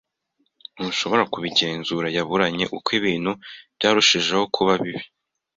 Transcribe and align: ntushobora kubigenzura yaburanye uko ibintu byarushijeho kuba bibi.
ntushobora 0.75 1.23
kubigenzura 1.33 2.07
yaburanye 2.15 2.65
uko 2.77 2.89
ibintu 2.99 3.31
byarushijeho 3.77 4.43
kuba 4.55 4.73
bibi. 4.81 5.03